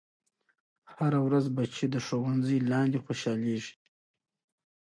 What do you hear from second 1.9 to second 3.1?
د ښوونځي لاندې